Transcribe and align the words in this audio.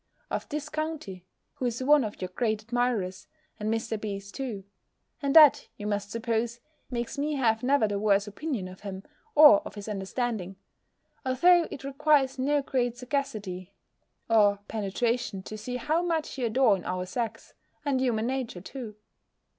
of 0.31 0.49
this 0.49 0.67
county, 0.67 1.27
who 1.53 1.65
is 1.67 1.83
one 1.83 2.03
of 2.03 2.19
your 2.19 2.29
great 2.29 2.63
admirers, 2.63 3.27
and 3.59 3.71
Mr. 3.71 4.01
B.'s 4.01 4.31
too; 4.31 4.63
and 5.21 5.35
that, 5.35 5.67
you 5.77 5.85
must 5.85 6.09
suppose, 6.09 6.59
makes 6.89 7.19
me 7.19 7.35
have 7.35 7.61
never 7.61 7.87
the 7.87 7.99
worse 7.99 8.25
opinion 8.25 8.67
of 8.67 8.79
him, 8.79 9.03
or 9.35 9.59
of 9.61 9.75
his 9.75 9.87
understanding; 9.87 10.55
although 11.23 11.67
it 11.69 11.83
requires 11.83 12.39
no 12.39 12.63
great 12.63 12.97
sagacity 12.97 13.75
or 14.27 14.57
penetration 14.67 15.43
to 15.43 15.55
see 15.55 15.75
how 15.75 16.01
much 16.01 16.35
you 16.35 16.47
adorn 16.47 16.83
our 16.83 17.05
sex, 17.05 17.53
and 17.85 18.01
human 18.01 18.25
nature 18.25 18.59
too. 18.59 18.95